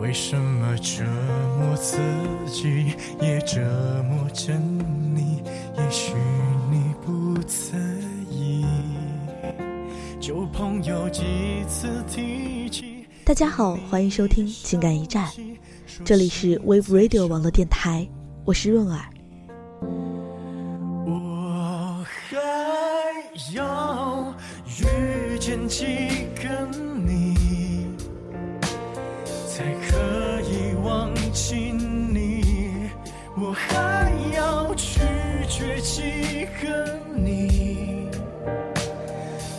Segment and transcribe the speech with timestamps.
[0.00, 1.02] 为什么折
[1.58, 1.98] 磨自
[2.46, 3.60] 己，也折
[4.08, 5.42] 磨着你？
[5.76, 6.14] 也许
[6.70, 7.76] 你不在
[8.30, 8.64] 意。
[10.20, 11.24] 旧朋友几
[11.68, 13.06] 次提起。
[13.24, 15.28] 大家好，欢迎收听情感驿站，
[16.04, 18.08] 这里是 Wave Radio 网络电台，
[18.44, 19.04] 我是润儿。
[21.06, 22.38] 我还
[23.52, 24.32] 要
[24.66, 25.84] 遇见几
[26.36, 26.87] 个你？
[29.58, 32.88] 才可以忘记你，
[33.36, 35.00] 我还要拒
[35.48, 38.08] 绝几个你，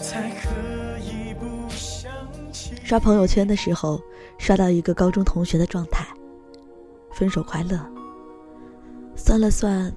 [0.01, 2.09] 才可以不想。
[2.85, 4.01] 刷朋友圈的时候，
[4.37, 6.07] 刷到一个高中同学的状态，
[7.11, 7.77] 分手快乐。
[9.17, 9.93] 算了算，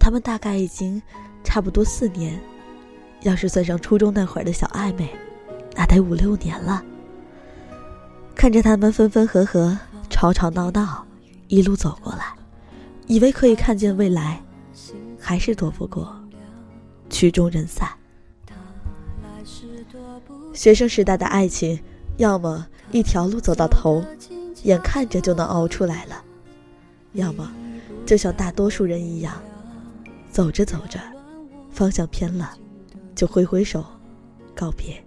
[0.00, 1.00] 他们大概已经
[1.44, 2.40] 差不多四年，
[3.20, 5.08] 要是算上初中那会儿的小暧昧，
[5.76, 6.82] 那得五六年了。
[8.34, 9.76] 看着他们分分合合、
[10.10, 11.06] 吵吵闹闹，
[11.48, 12.34] 一路走过来，
[13.06, 14.42] 以为可以看见未来，
[15.18, 16.14] 还是躲不过
[17.08, 17.88] 曲终人散。
[20.52, 21.80] 学生时代的爱情，
[22.16, 24.04] 要么一条路走到头，
[24.62, 26.16] 眼看着就能熬出来了；
[27.12, 27.50] 要么
[28.06, 29.34] 就像大多数人一样，
[30.30, 30.98] 走着走着，
[31.70, 32.52] 方向偏了，
[33.14, 33.84] 就挥挥手
[34.54, 35.03] 告别。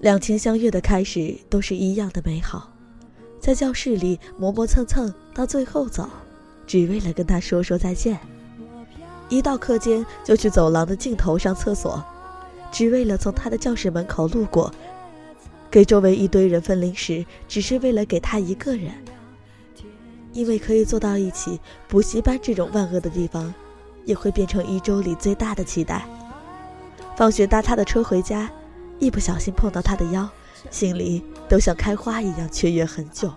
[0.00, 2.72] 两情相悦的开始都是一样的美好，
[3.38, 6.08] 在教室里磨磨蹭蹭，到最后走，
[6.66, 8.18] 只为了跟他说说再见。
[9.28, 12.02] 一到课间就去走廊的尽头上厕所，
[12.72, 14.72] 只为了从他的教室门口路过。
[15.70, 18.90] 给周围一堆人分零食，只是为了给他一个人。
[20.32, 23.52] 因为可以坐到一起，补习班这种万恶的地方，
[24.04, 26.08] 也会变成一周里最大的期待。
[27.16, 28.50] 放学搭他的车回家。
[29.00, 30.28] 一不小心碰到他的腰，
[30.70, 33.32] 心里都像开花一样雀跃很久。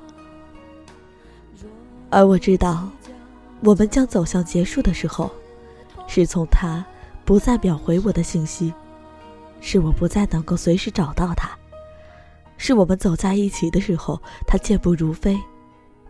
[2.09, 2.87] 而我知道，
[3.61, 5.31] 我们将走向结束的时候，
[6.05, 6.85] 是从他
[7.25, 8.71] 不再秒回我的信息，
[9.61, 11.49] 是我不再能够随时找到他，
[12.57, 15.39] 是我们走在一起的时候，他健步如飞，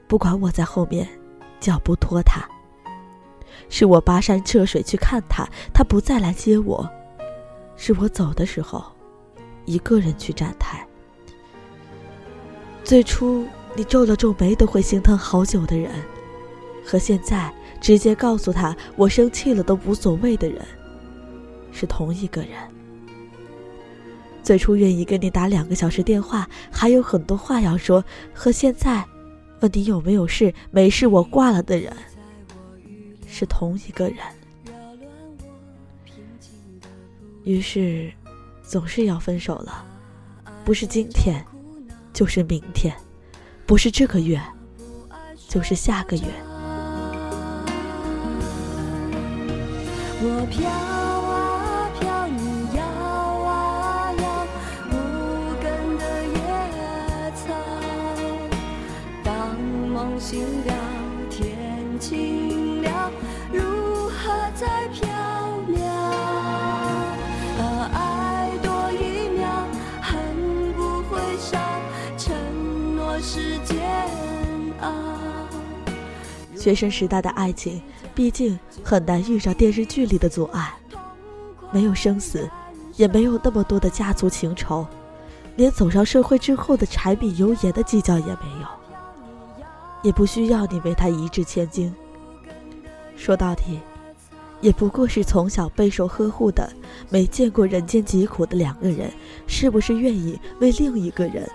[0.08, 1.08] 不管我在后面
[1.60, 2.50] 脚步拖沓，
[3.70, 6.90] 是我跋山涉水去看他，他不再来接我，
[7.78, 8.84] 是我走的时候。
[9.66, 10.86] 一个人去站台。
[12.84, 15.92] 最初你皱了皱眉都会心疼好久的人，
[16.86, 20.66] 和现在直接告诉他我生气了都无所谓的人，
[21.72, 22.52] 是同一个人。
[24.44, 28.04] 最初愿意跟你打两个小时电话，还有很多话要说，
[28.34, 29.06] 和现在
[29.62, 31.96] 问你有没有事，没事我挂了的人，
[33.26, 34.18] 是同一个人。
[37.46, 38.12] 于是。
[38.74, 39.86] 总是要分手了，
[40.66, 41.46] 不是今天，
[42.12, 42.92] 就是明天，
[43.68, 44.42] 不是这个月，
[45.48, 46.24] 就是下个月。
[50.24, 51.13] 我飘
[76.64, 77.82] 学生时代的爱情，
[78.16, 80.74] 毕竟很难遇上电视剧里的阻碍，
[81.74, 82.50] 没有生死，
[82.96, 84.88] 也没有那么多的家族情仇，
[85.58, 88.68] 连走上社会之后的柴米油盐的计较也没有，
[90.04, 91.94] 也不需要你为他一掷千金。
[93.18, 93.82] 说到底，
[94.62, 96.72] 也不过是从小备受呵护的、
[97.10, 99.12] 没见过人间疾苦的两个人，
[99.48, 101.46] 是不是愿意为另一个人，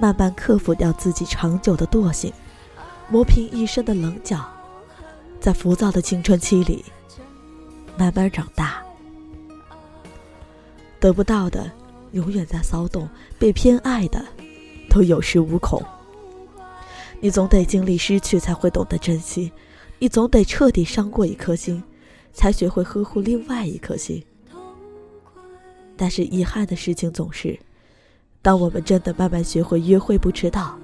[0.00, 2.32] 慢慢克服掉自己长久的惰性，
[3.08, 4.44] 磨平一身的棱角？
[5.46, 6.84] 在浮躁的青春期里，
[7.96, 8.82] 慢慢长大。
[10.98, 11.70] 得不到的
[12.10, 13.08] 永远在骚动，
[13.38, 14.26] 被偏爱的
[14.90, 15.80] 都有恃无恐。
[17.20, 19.48] 你总得经历失去，才会懂得珍惜；
[20.00, 21.80] 你总得彻底伤过一颗心，
[22.32, 24.20] 才学会呵护另外一颗心。
[25.96, 27.56] 但是遗憾的事情总是，
[28.42, 30.76] 当我们真的慢慢学会约会不迟到，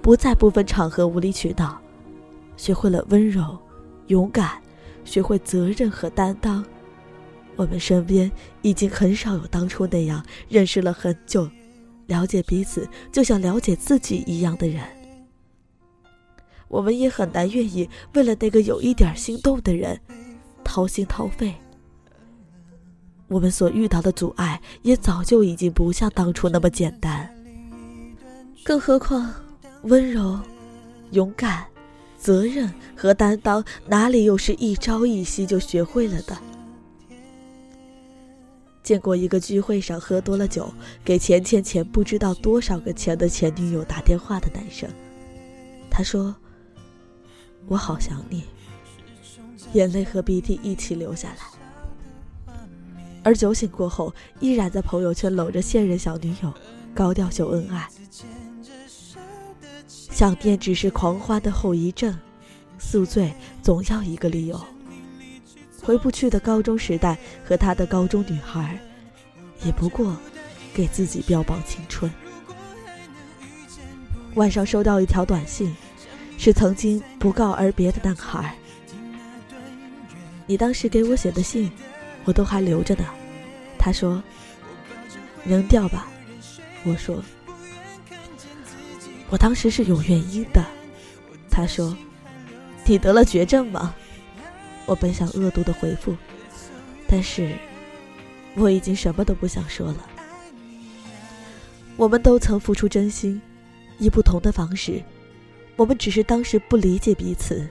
[0.00, 1.76] 不再不分场合无理取闹，
[2.56, 3.58] 学会了温柔。
[4.08, 4.60] 勇敢，
[5.04, 6.64] 学会责任和担当。
[7.56, 8.30] 我们身边
[8.62, 11.48] 已经很少有当初那样认识了很久、
[12.06, 14.82] 了解彼此就像了解自己一样的人。
[16.66, 20.00] 我们也很难愿意为了那个有一点心动的人
[20.64, 21.54] 掏心掏肺。
[23.28, 27.32] 我们所遇到的阻碍也早就已经不像当初那么简单。
[28.64, 29.32] 更何况，
[29.82, 30.38] 温柔、
[31.12, 31.64] 勇敢、
[32.24, 36.34] 责任和担当，哪里又是一朝一夕就学会了的？
[38.82, 40.72] 见过一个聚会上喝多了酒，
[41.04, 44.88] 给钱钱钱不知道多少个钱的前女友打电话的男生，
[45.90, 46.34] 他说
[47.68, 48.44] ：“我好想你。”
[49.74, 52.54] 眼泪和鼻涕一起流下来。
[53.22, 56.50] 而酒醒过后，依然在朋友圈搂着现任小女友，
[56.94, 57.86] 高调秀恩爱。
[60.14, 62.16] 想念只是狂欢的后遗症，
[62.78, 64.64] 宿醉总要一个理由。
[65.82, 68.78] 回不去的高中时代和他的高中女孩，
[69.64, 70.16] 也不过
[70.72, 72.08] 给自己标榜青春。
[74.36, 75.74] 晚上收到一条短信，
[76.38, 78.54] 是曾经不告而别的男孩。
[80.46, 81.68] 你当时给我写的信，
[82.24, 83.04] 我都还留着呢。
[83.76, 84.22] 他说
[85.44, 86.06] ：“扔掉吧。”
[86.86, 87.20] 我说。
[89.34, 90.64] 我当时是有原因的，
[91.50, 91.96] 他说
[92.86, 93.92] ：“你得了绝症吗？”
[94.86, 96.14] 我本想恶毒的回复，
[97.08, 97.52] 但是
[98.54, 100.08] 我已经什么都不想说了。
[101.96, 103.42] 我们都曾付出真心，
[103.98, 105.02] 以不同的方式，
[105.74, 107.68] 我们只是当时不理解彼此，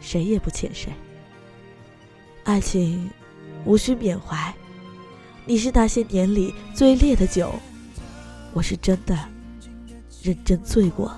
[0.00, 0.90] 谁也不欠谁。
[2.44, 3.10] 爱情
[3.66, 4.54] 无需缅怀，
[5.44, 7.54] 你是那些年里最烈的酒，
[8.54, 9.33] 我是真的。
[10.24, 11.14] 认真醉过，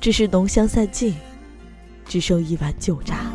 [0.00, 1.16] 只是浓香散尽，
[2.04, 3.25] 只剩一碗酒渣。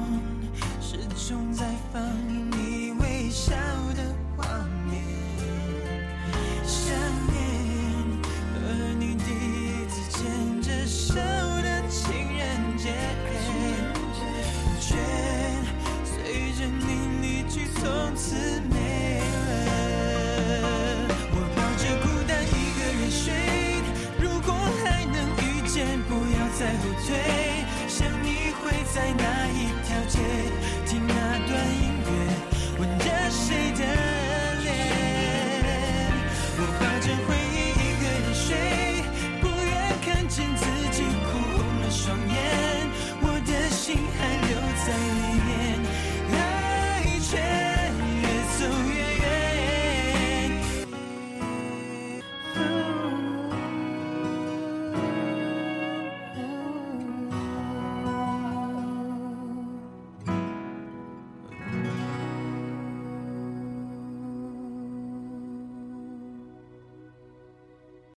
[26.61, 30.19] 在后退，想你会在哪一条街？